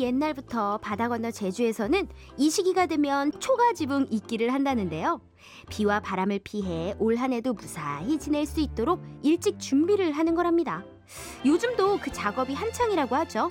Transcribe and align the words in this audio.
옛날부터 0.00 0.78
바다 0.78 1.08
건너 1.08 1.30
제주에서는 1.30 2.08
이 2.36 2.50
시기가 2.50 2.86
되면 2.86 3.32
초가지붕 3.38 4.06
있기를 4.10 4.52
한다는데요. 4.52 5.20
비와 5.70 6.00
바람을 6.00 6.40
피해 6.44 6.94
올 6.98 7.16
한해도 7.16 7.54
무사히 7.54 8.18
지낼 8.18 8.46
수 8.46 8.60
있도록 8.60 9.02
일찍 9.22 9.58
준비를 9.58 10.12
하는 10.12 10.34
거랍니다. 10.34 10.84
요즘도 11.44 11.98
그 12.00 12.12
작업이 12.12 12.54
한창이라고 12.54 13.16
하죠. 13.16 13.50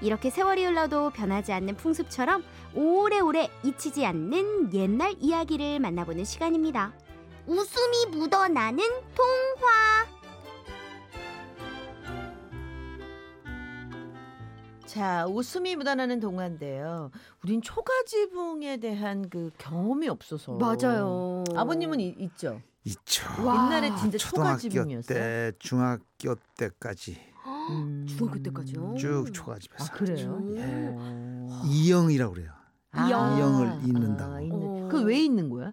이렇게 0.00 0.30
세월이 0.30 0.64
흘러도 0.64 1.10
변하지 1.10 1.52
않는 1.52 1.76
풍습처럼 1.76 2.44
오래오래 2.74 3.48
잊히지 3.64 4.04
않는 4.06 4.74
옛날 4.74 5.14
이야기를 5.18 5.80
만나보는 5.80 6.24
시간입니다. 6.24 6.92
웃음이 7.46 8.06
묻어나는 8.16 8.84
통화. 9.14 10.17
자, 14.88 15.26
웃음이 15.26 15.76
묻어나는 15.76 16.18
동화인데요. 16.18 17.10
우린 17.44 17.60
초가지붕에 17.60 18.78
대한 18.78 19.28
그 19.28 19.50
경험이 19.58 20.08
없어서. 20.08 20.54
맞아요. 20.54 21.44
아버님은 21.54 22.00
이- 22.00 22.14
있죠? 22.18 22.62
있죠. 22.84 23.26
와, 23.44 23.66
옛날에 23.66 23.94
진짜 23.96 24.16
초등학교 24.16 24.56
초가지붕이었어요. 24.60 25.18
때, 25.18 25.52
중학교 25.58 26.34
때까지 26.56 27.18
음. 27.70 28.06
중학교 28.08 28.42
때까지요? 28.42 28.94
쭉 28.96 29.26
초가집에 29.32 29.76
아. 29.78 29.84
그래요? 29.92 30.40
예. 30.56 30.62
어. 30.96 31.62
이영이라고 31.66 32.32
그래요. 32.32 32.50
이영. 32.96 33.36
이영을. 33.36 33.66
아, 33.68 34.40
있는. 34.40 34.52
어. 34.52 34.88
그왜 34.90 35.18
있는 35.20 35.50
거야? 35.50 35.72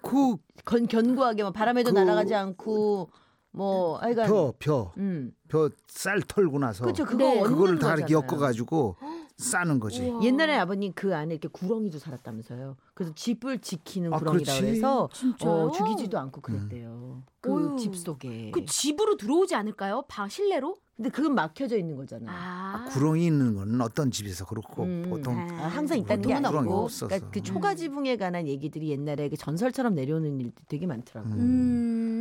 그건 0.00 0.86
견고하게 0.88 1.42
막 1.42 1.52
바람에도 1.52 1.92
그- 1.92 1.98
날아가지 1.98 2.34
않고 2.34 3.10
뭐 3.52 3.98
하여간 3.98 4.26
벼, 4.26 4.54
벼, 4.58 4.92
음. 4.96 5.34
벼쌀 5.48 6.22
털고 6.26 6.58
나서 6.58 6.84
그렇죠. 6.84 7.04
그거 7.04 7.18
네. 7.24 7.42
그거를 7.42 7.78
다 7.78 7.94
이렇게 7.94 8.14
거잖아요. 8.14 8.26
엮어 8.26 8.38
가지고 8.38 8.96
싸는 9.36 9.78
거지. 9.78 10.08
우와. 10.08 10.22
옛날에 10.22 10.56
아버님 10.56 10.92
그 10.94 11.14
안에 11.14 11.34
이렇게 11.34 11.48
구렁이도 11.48 11.98
살았다면서요. 11.98 12.76
그래서 12.94 13.12
집을 13.14 13.58
지키는 13.58 14.12
아, 14.14 14.18
구렁이라 14.18 14.44
그렇지. 14.44 14.60
그래서? 14.60 15.08
어, 15.44 15.70
죽이지도 15.70 16.18
않고 16.18 16.40
그랬대요. 16.40 17.22
그 17.40 17.52
어휴. 17.52 17.76
집 17.76 17.94
속에. 17.96 18.50
그 18.52 18.64
집으로 18.64 19.16
들어오지 19.16 19.54
않을까요? 19.54 20.04
방 20.08 20.28
실내로? 20.28 20.76
근데 20.96 21.10
그건 21.10 21.34
막혀져 21.34 21.76
있는 21.76 21.96
거잖아요. 21.96 22.28
아, 22.30 22.84
구렁이 22.90 23.26
있는 23.26 23.54
건 23.54 23.80
어떤 23.80 24.10
집에서 24.10 24.44
그렇고 24.46 24.84
음. 24.84 25.04
보통 25.08 25.36
아, 25.36 25.66
항상 25.66 25.98
있다는 25.98 26.22
게 26.22 26.34
아니고 26.34 26.50
구렁이 26.50 26.68
없어서. 26.72 27.08
그러니까 27.08 27.30
그 27.30 27.42
초가 27.42 27.74
지붕에 27.74 28.16
관한 28.16 28.46
얘기들이 28.46 28.90
옛날에 28.90 29.28
그 29.28 29.36
전설처럼 29.36 29.94
내려오는 29.94 30.38
일들이 30.40 30.64
되게 30.68 30.86
많더라고요. 30.86 31.34
음. 31.34 32.11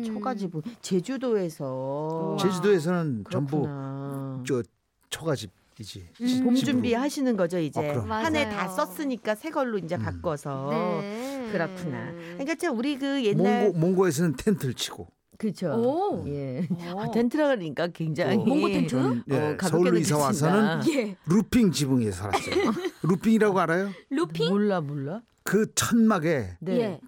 아, 0.00 0.02
초가지붕 0.04 0.62
제주도에서 0.82 2.36
제주도에서는 2.40 3.24
전부 3.30 3.62
그렇구나. 3.62 4.42
저 4.46 4.62
초가집 5.10 5.50
이지. 5.78 6.08
음. 6.22 6.44
봄 6.44 6.54
집으로. 6.54 6.72
준비 6.72 6.94
하시는 6.94 7.36
거죠 7.36 7.58
이제 7.58 7.78
어, 7.80 7.92
그럼. 7.92 8.10
한 8.10 8.34
해. 8.34 8.48
다 8.48 8.66
썼으니까 8.68 9.34
새 9.34 9.50
걸로 9.50 9.76
이제 9.78 9.96
음. 9.96 10.02
바꿔서 10.02 10.68
네. 10.70 11.48
그렇구나. 11.52 12.12
그러니까 12.12 12.54
참 12.54 12.78
우리 12.78 12.98
그 12.98 13.22
옛날 13.24 13.64
몽고 13.64 13.78
몽고에서는 13.78 14.36
텐트를 14.36 14.72
치고 14.74 15.06
그렇죠. 15.38 15.74
오. 15.74 16.24
예. 16.28 16.66
어. 16.70 17.02
아, 17.02 17.10
텐트라 17.10 17.48
그러니까 17.48 17.88
굉장히 17.88 18.36
어. 18.36 18.38
몽고 18.44 18.68
텐트? 18.68 18.88
전, 18.88 19.22
예, 19.30 19.34
어, 19.36 19.40
가볍게 19.58 19.66
서울로 19.68 19.98
이사. 19.98 20.16
와서는 20.16 20.80
예. 20.94 21.16
루핑 21.26 21.72
지붕에 21.72 22.10
살았어요. 22.10 22.54
루핑이라고 23.02 23.60
알아요? 23.60 23.90
루핑? 24.08 24.48
몰라 24.48 24.80
몰라. 24.80 25.20
그 25.44 25.72
천막에 25.74 26.56
네. 26.60 27.00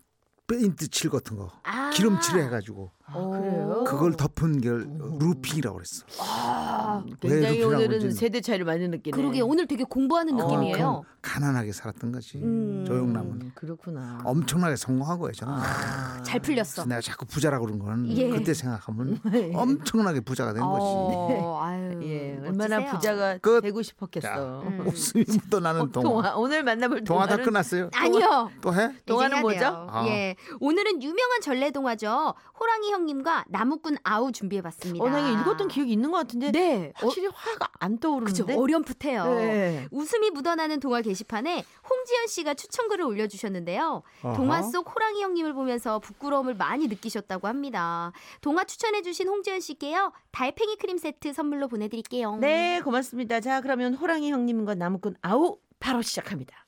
예. 0.52 0.56
페인트 0.56 0.88
칠 0.88 1.10
같은 1.10 1.36
거 1.36 1.50
아. 1.64 1.90
기름칠을 1.90 2.42
해가지고 2.44 2.90
아, 3.10 3.28
그래요? 3.38 3.84
그걸 3.86 4.14
덮은 4.16 4.60
게 4.60 4.68
루핑이라고 4.68 5.76
그랬어. 5.76 6.04
아, 6.20 7.02
왜 7.22 7.28
굉장히 7.30 7.62
오늘은? 7.62 8.10
세대 8.12 8.40
차이를 8.40 8.64
많이 8.66 8.86
느끼네. 8.88 9.16
그러게 9.16 9.40
오늘 9.40 9.66
되게 9.66 9.84
공부하는 9.84 10.38
어, 10.40 10.44
느낌이에요. 10.44 11.02
가난하게 11.22 11.72
살았던 11.72 12.12
거지. 12.12 12.38
음. 12.38 12.84
조영남은 12.86 13.30
음, 13.32 13.52
그렇구나. 13.54 14.20
엄청나게 14.24 14.76
거예요. 15.18 15.32
저는. 15.32 15.52
아. 15.54 16.22
잘 16.22 16.40
풀렸어. 16.40 16.84
내가 16.84 17.00
자꾸 17.00 17.24
부자라고 17.26 17.64
그런 17.66 17.78
거는 17.78 18.16
예. 18.16 18.28
그때 18.30 18.54
생각하면 18.54 19.18
엄청나게 19.54 20.20
부자가 20.20 20.52
된 20.52 20.62
거지. 20.62 20.84
어, 20.84 21.60
아유, 21.62 22.00
예, 22.02 22.38
얼마나 22.42 22.76
멋지세요. 22.78 22.90
부자가 22.92 23.38
끝. 23.38 23.60
되고 23.62 23.82
싶었겠어. 23.82 24.62
음. 24.62 24.86
웃음이 24.86 25.24
묻어나는 25.44 25.80
어, 25.82 25.88
동화. 25.90 26.02
동화. 26.08 26.36
오늘 26.36 26.62
만나볼 26.62 27.04
동화 27.04 27.22
다 27.26 27.36
동화는 27.36 27.44
끝났어요? 27.44 27.90
아니요. 27.94 28.50
또 28.60 28.74
해? 28.74 28.92
동화는 29.06 29.40
뭐죠? 29.40 29.58
돼요. 29.58 29.86
아. 29.90 30.06
예, 30.06 30.36
오늘은 30.60 31.02
유명한 31.02 31.40
전래 31.40 31.70
동화죠. 31.70 32.34
호랑이 32.60 32.90
형님과 32.98 33.44
나무꾼 33.48 33.96
아우 34.02 34.32
준비해봤습니다. 34.32 35.04
어, 35.04 35.08
나 35.08 35.20
이거 35.20 35.40
읽었던 35.40 35.68
기억이 35.68 35.92
있는 35.92 36.10
것 36.10 36.18
같은데 36.18 36.50
네, 36.50 36.92
어, 36.96 37.06
확실히 37.06 37.28
화가 37.32 37.70
안. 37.78 37.98
떠오르는데. 37.98 38.54
어렴풋해요. 38.54 39.24
네. 39.24 39.88
웃음이 39.90 40.30
묻어나는 40.30 40.78
동화 40.78 41.00
게시판에 41.00 41.64
홍지연 41.88 42.26
씨가 42.28 42.54
추천글을 42.54 43.04
올려주셨는데요. 43.04 44.02
어허. 44.22 44.36
동화 44.36 44.62
속 44.62 44.94
호랑이 44.94 45.20
형님을 45.22 45.52
보면서 45.52 45.98
부끄러움을 45.98 46.54
많이 46.54 46.86
느끼셨다고 46.86 47.48
합니다. 47.48 48.12
동화 48.40 48.64
추천해주신 48.64 49.26
홍지연 49.26 49.60
씨께요. 49.60 50.12
달팽이 50.30 50.76
크림 50.76 50.96
세트 50.98 51.32
선물로 51.32 51.66
보내드릴게요. 51.68 52.36
네, 52.36 52.80
고맙습니다. 52.84 53.40
자, 53.40 53.60
그러면 53.60 53.94
호랑이 53.94 54.30
형님과 54.30 54.74
나무꾼 54.76 55.16
아우 55.22 55.58
바로 55.80 56.02
시작합니다. 56.02 56.66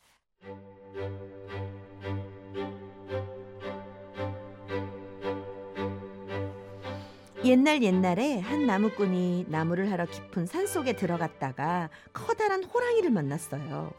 옛날 7.44 7.82
옛날에 7.82 8.38
한 8.40 8.66
나무꾼이 8.66 9.46
나무를 9.48 9.90
하러 9.90 10.04
깊은 10.04 10.44
산 10.46 10.66
속에 10.66 10.94
들어갔다가 10.94 11.88
커다란 12.12 12.62
호랑이를 12.64 13.10
만났어요. 13.10 13.92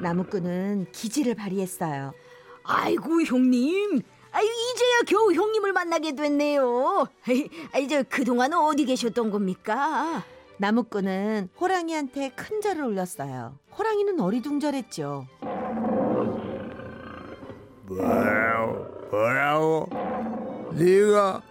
나무꾼은 0.00 0.86
기지를 0.92 1.34
발휘했어요. 1.34 2.12
아이고 2.62 3.22
형님. 3.22 4.02
아유 4.30 4.46
이제야 4.46 5.00
겨우 5.06 5.32
형님을 5.32 5.72
만나게 5.72 6.14
됐네요. 6.14 7.06
아이 7.72 7.88
저 7.88 8.02
그동안은 8.04 8.56
어디 8.56 8.84
계셨던 8.84 9.30
겁니까? 9.30 10.22
나무꾼은 10.58 11.48
호랑이한테 11.60 12.30
큰 12.30 12.60
절을 12.60 12.84
올렸어요. 12.84 13.58
호랑이는 13.76 14.20
어리둥절했죠. 14.20 15.26
뭐라고? 17.86 18.86
뭐라고? 19.10 19.88
네가 20.72 21.42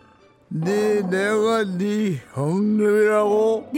네 0.56 1.02
내가 1.02 1.64
네 1.64 2.22
형님이라고? 2.36 3.72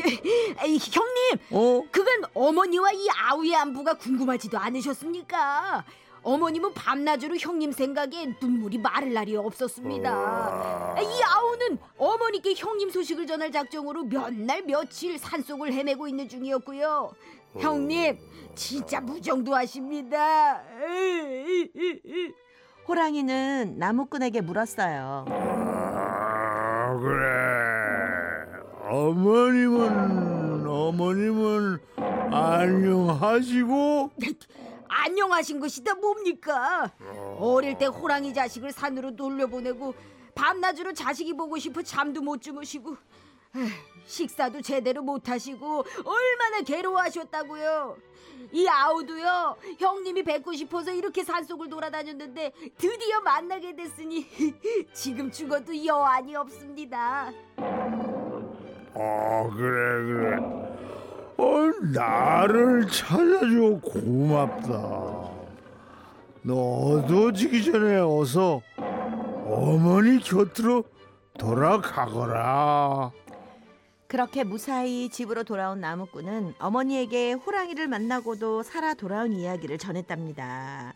아이 0.57 0.77
형님 0.77 1.39
어? 1.51 1.81
그건 1.89 2.23
어머니와 2.33 2.91
이 2.91 3.07
아우의 3.29 3.55
안부가 3.55 3.93
궁금하지도 3.93 4.57
않으셨습니까? 4.57 5.85
어머님은 6.21 6.73
밤낮으로 6.73 7.37
형님 7.37 7.71
생각에 7.71 8.33
눈물이 8.41 8.79
마를 8.79 9.13
날이 9.13 9.37
없었습니다. 9.37 10.95
이 10.99 11.21
아우는 11.23 11.77
어머니께 11.97 12.55
형님 12.55 12.89
소식을 12.89 13.25
전할 13.27 13.51
작정으로 13.51 14.03
몇 14.05 14.33
날 14.33 14.63
며칠 14.63 15.17
산속을 15.17 15.71
헤매고 15.71 16.07
있는 16.09 16.27
중이었고요. 16.27 17.13
형님 17.59 18.17
진짜 18.55 18.99
무정도하십니다. 18.99 20.61
호랑이는 22.87 23.75
나무꾼에게 23.77 24.41
물었어요. 24.41 25.25
아, 25.27 26.97
그래. 26.99 27.27
어머님은 28.95 30.65
어머님은 30.65 31.79
안녕하시고 32.31 34.11
안녕하신 34.87 35.59
것이다 35.59 35.95
뭡니까? 35.95 36.89
어릴 37.37 37.77
때 37.77 37.87
호랑이 37.87 38.33
자식을 38.33 38.71
산으로 38.71 39.11
놀려보내고 39.11 39.93
밤낮으로 40.33 40.93
자식이 40.93 41.33
보고 41.33 41.57
싶어 41.57 41.81
잠도 41.81 42.21
못 42.21 42.41
주무시고 42.41 42.95
식사도 44.05 44.61
제대로 44.61 45.01
못 45.01 45.27
하시고 45.27 45.83
얼마나 46.05 46.61
괴로워하셨다고요. 46.65 47.97
이 48.53 48.65
아우도요 48.67 49.57
형님이 49.77 50.23
뵙고 50.23 50.53
싶어서 50.53 50.93
이렇게 50.93 51.21
산속을 51.23 51.67
돌아다녔는데 51.67 52.53
드디어 52.77 53.19
만나게 53.19 53.75
됐으니 53.75 54.25
지금 54.93 55.29
죽어도 55.29 55.85
여한이 55.85 56.33
없습니다. 56.37 57.33
어 58.95 59.49
그래 59.55 60.03
그래. 60.05 60.37
어 61.37 61.71
나를 61.93 62.87
찾아줘 62.87 63.79
고맙다. 63.83 65.35
너 66.41 66.53
어두워지기 66.55 67.63
전에 67.65 67.97
어서 67.97 68.61
어머니 69.45 70.19
곁으로 70.19 70.83
돌아가거라. 71.37 73.11
그렇게 74.07 74.43
무사히 74.43 75.09
집으로 75.09 75.43
돌아온 75.43 75.81
나무꾼은 75.81 76.55
어머니에게 76.59 77.33
호랑이를 77.33 77.87
만나고도 77.87 78.63
살아 78.63 78.93
돌아온 78.93 79.33
이야기를 79.33 79.77
전했답니다. 79.77 80.94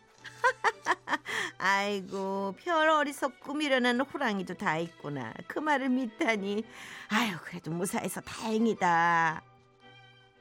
아이고 1.60 2.56
별 2.64 2.90
어리석 2.90 3.42
꿈이려는 3.42 4.00
호랑이도 4.00 4.54
다 4.56 4.78
있구나. 4.78 5.34
그 5.48 5.60
말을 5.60 5.90
믿다니. 5.90 6.64
아유 7.10 7.36
그래도 7.44 7.70
무사해서 7.72 8.22
다행이다. 8.22 9.44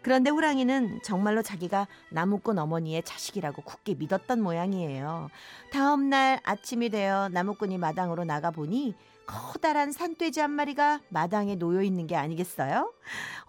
그런데 0.00 0.31
호랑이는 0.31 1.00
정말로 1.03 1.43
자기가 1.43 1.88
나무꾼 2.11 2.56
어머니의 2.56 3.03
자식이라고 3.03 3.62
굳게 3.62 3.94
믿었던 3.94 4.41
모양이에요. 4.41 5.29
다음 5.73 6.09
날 6.09 6.41
아침이 6.44 6.88
되어 6.88 7.29
나무꾼이 7.31 7.79
마당으로 7.79 8.25
나가 8.25 8.53
보니 8.53 8.94
커다란 9.26 9.91
산돼지 9.91 10.41
한 10.41 10.53
마리가 10.53 11.00
마당에 11.09 11.56
놓여 11.56 11.82
있는 11.82 12.06
게 12.06 12.14
아니겠어요? 12.14 12.93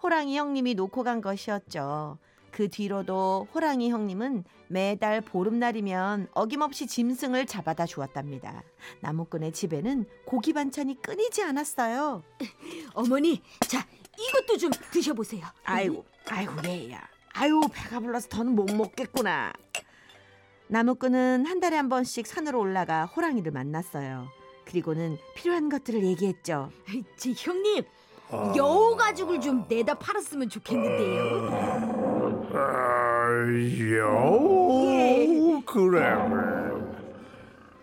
호랑이 0.02 0.36
형님이 0.36 0.74
놓고 0.74 1.04
간 1.04 1.20
것이었죠. 1.20 2.18
그 2.50 2.68
뒤로도 2.68 3.48
호랑이 3.54 3.90
형님은 3.90 4.44
매달 4.68 5.20
보름날이면 5.20 6.28
어김없이 6.32 6.86
짐승을 6.86 7.46
잡아다 7.46 7.86
주었답니다. 7.86 8.62
나무꾼의 9.00 9.52
집에는 9.52 10.06
고기 10.24 10.52
반찬이 10.52 11.00
끊이지 11.02 11.42
않았어요. 11.42 12.22
어머니, 12.94 13.42
자 13.68 13.86
이것도 14.18 14.58
좀 14.58 14.70
드셔보세요. 14.90 15.46
아이고, 15.64 16.04
아이고 16.28 16.54
얘야. 16.66 17.00
아유 17.32 17.60
배가 17.72 18.00
불러서 18.00 18.28
더는 18.28 18.54
못 18.54 18.72
먹겠구나. 18.72 19.52
나무꾼은 20.68 21.46
한 21.46 21.58
달에 21.60 21.76
한 21.76 21.88
번씩 21.88 22.26
산으로 22.26 22.60
올라가 22.60 23.06
호랑이를 23.06 23.50
만났어요. 23.50 24.28
그리고는 24.64 25.18
필요한 25.34 25.68
것들을 25.68 26.04
얘기했죠. 26.04 26.70
제 27.16 27.32
형님 27.36 27.84
아. 28.30 28.52
여우 28.56 28.96
가죽을 28.96 29.40
좀 29.40 29.64
내다 29.68 29.94
팔았으면 29.94 30.48
좋겠는데요. 30.48 31.99
아요 32.52 34.40
그래 35.66 36.16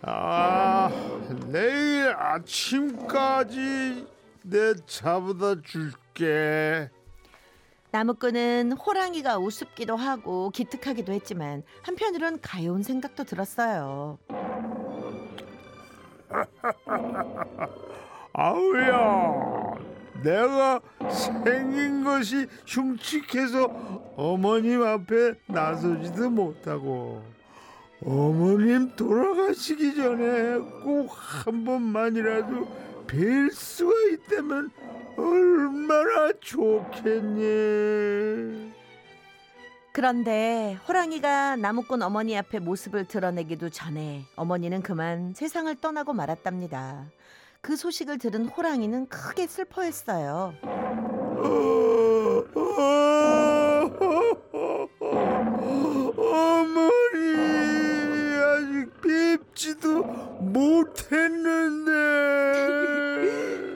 아 0.02 0.90
내일 1.46 2.14
아침까지 2.16 4.06
내 4.42 4.74
잡아다 4.86 5.62
줄게 5.62 6.90
나무꾼은 7.90 8.72
호랑이가 8.72 9.38
우습기도 9.38 9.96
하고 9.96 10.50
기특하기도 10.50 11.12
했지만 11.12 11.62
한편으론 11.82 12.40
가여운 12.42 12.82
생각도 12.82 13.24
들었어요. 13.24 14.18
아우야 18.34 19.72
내가 20.22 20.80
생긴 21.10 22.04
것이 22.04 22.46
흉측해서 22.66 23.64
어머님 24.16 24.82
앞에 24.82 25.34
나서지도 25.46 26.30
못하고 26.30 27.22
어머님 28.04 28.94
돌아가시기 28.96 29.94
전에 29.96 30.58
꼭 30.84 31.08
한 31.44 31.64
번만이라도 31.64 32.66
뵐 33.06 33.50
수가 33.50 33.92
있다면 34.12 34.70
얼마나 35.16 36.32
좋겠니 36.40 37.48
그런데 39.92 40.78
호랑이가 40.86 41.56
나무꾼 41.56 42.02
어머니 42.02 42.36
앞에 42.36 42.58
모습을 42.60 43.06
드러내기도 43.06 43.70
전에 43.70 44.24
어머니는 44.36 44.82
그만 44.82 45.32
세상을 45.34 45.74
떠나고 45.80 46.12
말았답니다. 46.12 47.06
그 47.68 47.76
소식을 47.76 48.16
들은 48.16 48.46
호랑이는 48.46 49.10
크게 49.10 49.46
슬퍼했어요. 49.46 50.54
어머니 56.16 57.18
아직 58.42 58.90
뵙지도 59.02 60.02
못했는데 60.40 61.90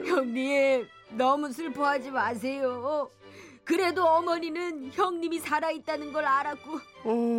형님 0.09 0.87
너무 1.11 1.51
슬퍼하지 1.51 2.09
마세요. 2.09 3.11
그래도 3.63 4.07
어머니는 4.07 4.89
형님이 4.91 5.39
살아있다는 5.39 6.11
걸 6.11 6.25
알았고 6.25 6.79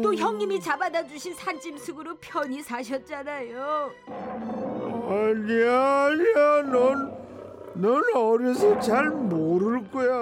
또 0.05 0.15
형님이 0.15 0.61
잡아다 0.61 1.09
주신 1.09 1.35
산짐승으로 1.35 2.19
편히 2.21 2.63
사셨잖아요. 2.63 4.84
아니야 5.09 6.07
아니야 6.07 6.63
넌 6.73 7.13
넌 7.75 8.03
어려서 8.15 8.79
잘 8.79 9.11
모를 9.11 9.83
거야 9.91 10.13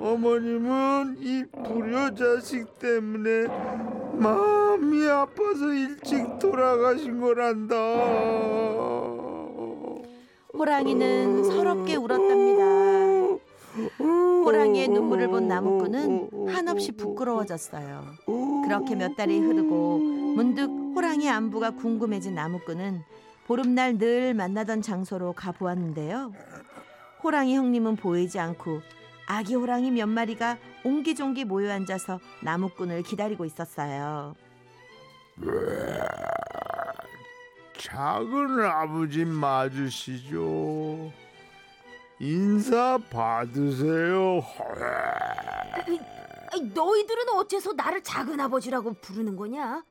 어머님은 0.00 1.16
이 1.20 1.44
불효 1.64 2.14
자식 2.14 2.78
때문에 2.78 3.46
마음이 4.14 5.06
아파서 5.08 5.72
일찍 5.72 6.38
돌아가신 6.38 7.20
거란다 7.20 7.76
호랑이는 10.54 11.44
서럽게 11.44 11.96
울었답니다. 11.96 13.38
호랑이의 14.44 14.88
눈물을 14.88 15.28
본 15.28 15.48
나무꾼은 15.48 16.48
한없이 16.48 16.92
부끄러워졌어요. 16.92 18.02
그렇게 18.64 18.94
몇 18.94 19.16
달이 19.16 19.40
흐르고 19.40 19.98
문득 19.98 20.81
호랑이 20.94 21.28
안부가 21.28 21.70
궁금해진 21.70 22.34
나무꾼은 22.34 23.02
보름날 23.46 23.98
늘 23.98 24.34
만나던 24.34 24.82
장소로 24.82 25.32
가보았는데요. 25.32 26.32
호랑이 27.22 27.56
형님은 27.56 27.96
보이지 27.96 28.38
않고 28.38 28.80
아기 29.26 29.54
호랑이 29.54 29.90
몇 29.90 30.06
마리가 30.06 30.58
옹기종기 30.84 31.44
모여 31.44 31.72
앉아서 31.72 32.20
나무꾼을 32.42 33.02
기다리고 33.02 33.44
있었어요. 33.44 34.34
작은 37.78 38.64
아버지 38.64 39.24
맞으시죠 39.24 41.10
인사 42.20 42.98
받으세요 43.10 44.42
너희들은 46.74 47.28
어째서 47.34 47.72
나를 47.72 48.02
작은 48.04 48.38
아버지라고 48.38 48.92
부르는 49.00 49.34
거냐? 49.34 49.82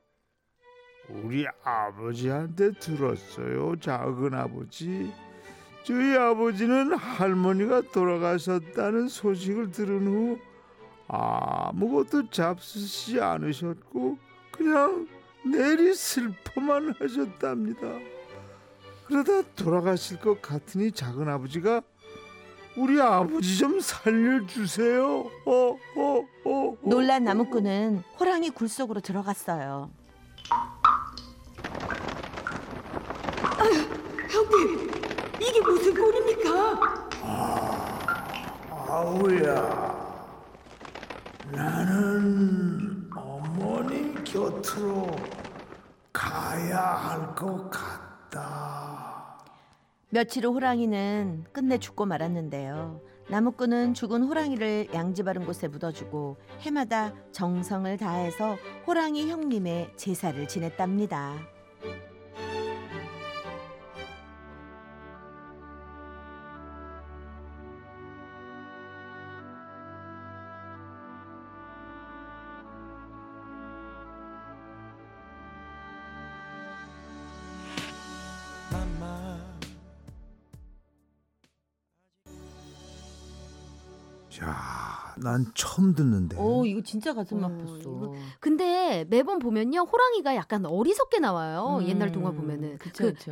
우리 1.12 1.46
아버지한테 1.62 2.72
들었어요, 2.72 3.78
작은 3.78 4.34
아버지. 4.34 5.12
저희 5.84 6.16
아버지는 6.16 6.94
할머니가 6.94 7.82
돌아가셨다는 7.92 9.08
소식을 9.08 9.72
들은 9.72 10.06
후 10.06 10.38
아무것도 11.08 12.30
잡수시지 12.30 13.20
않으셨고 13.20 14.16
그냥 14.52 15.08
내리 15.44 15.92
슬퍼만 15.92 16.94
하셨답니다. 16.98 17.88
그러다 19.06 19.42
돌아가실 19.56 20.20
것 20.20 20.40
같으니 20.40 20.92
작은 20.92 21.28
아버지가 21.28 21.82
우리 22.76 22.98
아버지 23.00 23.58
좀 23.58 23.80
살려주세요. 23.80 25.04
어, 25.44 25.50
어, 25.50 25.76
어. 25.96 26.26
어. 26.44 26.76
놀란 26.82 27.24
나무꾼은 27.24 28.02
호랑이 28.18 28.50
굴 28.50 28.68
속으로 28.68 29.00
들어갔어요. 29.00 29.90
형님 34.32 34.90
이게 35.40 35.60
무슨 35.60 35.94
꼴입니까? 35.94 37.10
아우야, 38.88 39.52
나는 41.50 43.08
어머님 43.14 44.22
곁으로 44.24 45.06
가야 46.12 46.78
할 46.78 47.34
것 47.34 47.70
같다. 47.70 49.38
며칠 50.10 50.44
후 50.46 50.52
호랑이는 50.52 51.44
끝내 51.52 51.78
죽고 51.78 52.04
말았는데요. 52.06 53.00
나무꾼은 53.30 53.94
죽은 53.94 54.22
호랑이를 54.24 54.88
양지 54.92 55.22
바른 55.22 55.46
곳에 55.46 55.68
묻어주고 55.68 56.36
해마다 56.60 57.12
정성을 57.32 57.96
다해서 57.96 58.56
호랑이 58.86 59.30
형님의 59.30 59.92
제사를 59.96 60.46
지냈답니다. 60.48 61.36
야, 84.42 85.14
난 85.18 85.46
처음 85.54 85.94
듣는데. 85.94 86.36
오 86.38 86.64
이거 86.66 86.80
진짜 86.82 87.14
가슴 87.14 87.42
어, 87.44 87.48
아팠어. 87.48 87.80
이거 87.80 88.12
근데 88.40 89.04
매번 89.08 89.38
보면요 89.38 89.82
호랑이가 89.82 90.34
약간 90.34 90.66
어리석게 90.66 91.20
나와요. 91.20 91.78
음, 91.80 91.86
옛날 91.86 92.10
동화 92.10 92.32
보면은 92.32 92.78
그쵸, 92.78 93.04
그 93.04 93.12
그쵸. 93.12 93.30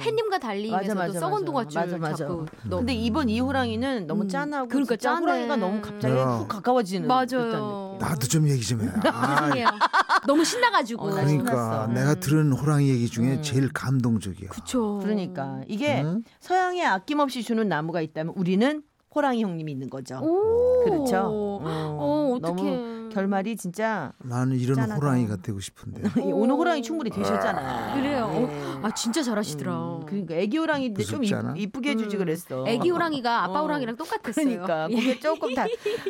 맞아, 0.71 0.95
맞아, 0.95 1.19
썩은. 1.19 1.45
동화줄 1.45 1.81
맞아, 1.81 1.99
맞아. 1.99 2.17
자꾸 2.17 2.47
넣. 2.69 2.77
근데 2.79 2.95
이번 2.95 3.29
이 3.29 3.41
호랑이는 3.41 4.07
너무 4.07 4.23
음, 4.25 4.29
짠하고 4.29 4.69
그러니까 4.69 4.97
짠해. 4.97 5.21
호랑이가 5.21 5.57
너무 5.57 5.81
갑자기 5.81 6.17
야. 6.17 6.37
훅 6.39 6.49
가까워지는 6.49 7.09
맞아요. 7.09 7.97
나도 8.01 8.27
좀 8.29 8.49
얘기 8.49 8.63
좀 8.65 8.83
해. 8.83 8.89
아, 9.07 9.47
죄송해요. 9.51 9.67
너무 10.27 10.45
신나가지고. 10.45 11.03
어, 11.03 11.09
나 11.09 11.15
그러니까 11.23 11.51
신났어. 11.51 11.87
내가 11.89 12.11
음. 12.13 12.21
들은 12.21 12.53
호랑이 12.53 12.89
얘기 12.89 13.09
중에 13.09 13.37
음. 13.37 13.43
제일 13.43 13.69
감동적이야. 13.73 14.51
그쵸. 14.51 14.99
그러니까 15.03 15.63
이게 15.67 16.03
응? 16.03 16.23
서양에 16.41 16.85
아낌없이 16.85 17.43
주는 17.43 17.67
나무가 17.69 18.01
있다면 18.01 18.35
우리는 18.37 18.83
호랑이 19.15 19.43
형님이 19.43 19.73
있는 19.73 19.91
거죠. 19.91 20.19
오. 20.23 20.85
그렇죠. 20.85 21.17
어, 21.17 21.61
어. 21.65 22.39
너무 22.41 23.00
결말이 23.11 23.57
진짜 23.57 24.13
나는 24.19 24.57
이런 24.59 24.77
짠하다. 24.77 24.95
호랑이가 24.97 25.37
되고 25.43 25.61
싶은데. 25.61 26.03
오늘 26.33 26.55
호랑이 26.55 26.83
충분히 26.83 27.11
되셨잖아요. 27.11 27.95
그래요. 27.97 28.29
네. 28.33 28.81
아 28.83 28.91
진짜 28.95 29.23
잘하시더라. 29.23 29.73
음, 30.01 30.07
그러니까 30.07 30.35
애기 30.37 30.57
호랑이인데 30.59 31.03
좀? 31.05 31.23
이- 31.25 31.31
이쁘게 31.57 31.91
해주지 31.91 32.17
음. 32.17 32.19
그랬어. 32.19 32.65
애기 32.67 32.91
호랑이가 32.91 33.45
아빠 33.45 33.61
어. 33.61 33.63
호랑이랑 33.65 33.97
똑같았어요. 33.97 34.45
그러니까 34.45 34.89
예. 34.91 34.95
그게 34.97 35.21
조금 35.21 35.55
다 35.55 35.67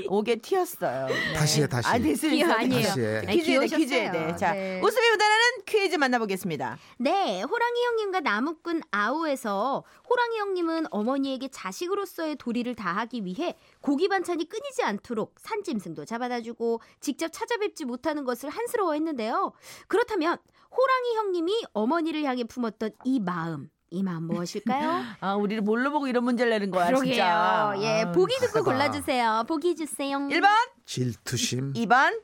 오게 0.09 0.37
튀었어요. 0.37 1.07
네. 1.09 1.33
다시 1.35 1.63
해, 1.63 1.67
다시. 1.67 1.89
아 1.89 1.99
됐어요. 1.99 2.53
아니에요. 2.53 2.83
다시 2.87 3.01
해. 3.01 3.21
네, 3.23 3.33
퀴즈에. 3.37 3.67
퀴즈에 3.67 4.11
대. 4.11 4.37
자 4.37 4.53
네. 4.53 4.81
웃음이 4.83 5.11
묻어나는 5.11 5.43
퀴즈 5.67 5.97
만나보겠습니다. 5.97 6.79
네, 6.99 7.43
호랑이 7.43 7.85
형님과 7.87 8.21
나무꾼 8.21 8.83
아우에서 8.91 9.83
호랑이 10.09 10.39
형님은 10.39 10.87
어머니에게 10.91 11.49
자식으로서의 11.49 12.37
도리를 12.37 12.75
다하기 12.75 13.25
위해 13.25 13.57
고기 13.81 14.09
반찬이 14.09 14.49
끊이지 14.49 14.83
않도록 14.83 15.35
산짐승도 15.39 16.05
잡아다 16.05 16.43
주고 16.43 16.81
직접 17.01 17.29
찾아뵙지 17.33 17.85
못하는 17.85 18.25
것을 18.25 18.51
한스러워했는데요. 18.51 19.53
그렇다면 19.89 20.39
호랑이 20.71 21.17
형님이 21.17 21.65
어머니를 21.73 22.25
향해 22.25 22.45
품었던 22.45 22.91
이 23.05 23.21
마음, 23.21 23.71
이 23.91 24.03
마음 24.03 24.25
무엇일까요? 24.25 25.03
아 25.21 25.35
우리를 25.35 25.63
뭘로 25.63 25.91
보고 25.91 26.07
이런 26.07 26.25
문제를 26.25 26.51
내는 26.51 26.71
거야 26.71 26.87
그러게요. 26.87 27.13
진짜. 27.13 27.75
예, 27.79 28.03
아. 28.03 28.13
보기 28.13 28.35
듣고 28.39 28.61
해봐. 28.61 28.65
골라주세요. 28.65 29.45
보기 29.49 29.75
주세요. 29.77 30.19
1번, 30.19 30.47
질투심, 30.85 31.73
2번, 31.75 32.21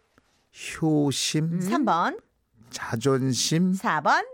효심, 0.80 1.44
음. 1.44 1.58
3번, 1.60 2.20
자존심, 2.70 3.72
4번. 3.72 4.24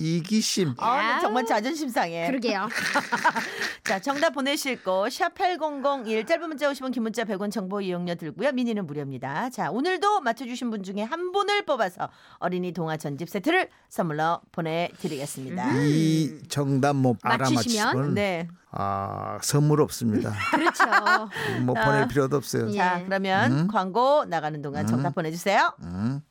이기심. 0.00 0.74
아. 0.78 1.20
정말 1.20 1.44
자존심 1.44 1.90
상해. 1.90 2.26
그러게요. 2.26 2.68
자, 3.84 4.00
정답 4.00 4.30
보내실 4.30 4.82
거 4.82 5.04
샵8001 5.04 6.26
짧은 6.26 6.48
문자 6.48 6.70
50원 6.72 6.92
긴 6.92 7.02
문자 7.02 7.24
100원 7.24 7.50
정보 7.50 7.82
이용료 7.82 8.14
들고요. 8.14 8.52
미니는 8.52 8.86
무료입니다. 8.86 9.50
자, 9.50 9.70
오늘도 9.70 10.22
맞춰 10.22 10.46
주신 10.46 10.70
분 10.70 10.82
중에 10.82 11.02
한 11.02 11.32
분을 11.32 11.66
뽑아서 11.66 12.08
어린이 12.38 12.72
동화 12.72 12.96
전집 12.96 13.28
세트를 13.28 13.68
선물로 13.90 14.40
보내 14.52 14.88
드리겠습니다. 15.00 15.72
이 15.82 16.38
정답 16.48 16.96
뭐 16.96 17.12
음. 17.12 17.18
맞추시면? 17.22 17.86
알아맞히면 17.88 18.14
네. 18.14 18.48
아 18.72 19.38
선물 19.42 19.82
없습니다. 19.82 20.32
그렇죠. 20.52 20.84
뭐 21.62 21.74
보낼 21.74 22.08
필요도 22.08 22.36
없어요. 22.36 22.70
예. 22.70 22.76
자, 22.76 23.02
그러면 23.04 23.52
음. 23.52 23.68
광고 23.68 24.24
나가는 24.24 24.62
동안 24.62 24.84
음. 24.84 24.86
정답 24.86 25.14
보내 25.14 25.30
주세요. 25.30 25.74
음. 25.82 26.22